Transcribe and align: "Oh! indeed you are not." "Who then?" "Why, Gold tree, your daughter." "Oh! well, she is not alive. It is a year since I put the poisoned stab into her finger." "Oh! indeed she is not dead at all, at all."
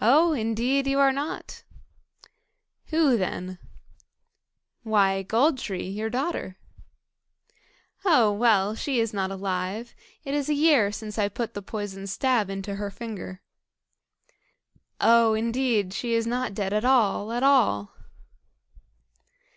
"Oh! 0.00 0.32
indeed 0.32 0.88
you 0.88 0.98
are 0.98 1.12
not." 1.12 1.62
"Who 2.86 3.16
then?" 3.16 3.60
"Why, 4.82 5.22
Gold 5.22 5.58
tree, 5.58 5.86
your 5.88 6.10
daughter." 6.10 6.56
"Oh! 8.04 8.32
well, 8.32 8.74
she 8.74 8.98
is 8.98 9.14
not 9.14 9.30
alive. 9.30 9.94
It 10.24 10.34
is 10.34 10.48
a 10.48 10.54
year 10.54 10.90
since 10.90 11.20
I 11.20 11.28
put 11.28 11.54
the 11.54 11.62
poisoned 11.62 12.10
stab 12.10 12.50
into 12.50 12.74
her 12.74 12.90
finger." 12.90 13.42
"Oh! 15.00 15.34
indeed 15.34 15.92
she 15.94 16.14
is 16.14 16.26
not 16.26 16.52
dead 16.52 16.72
at 16.72 16.84
all, 16.84 17.30
at 17.30 17.44
all." 17.44 17.94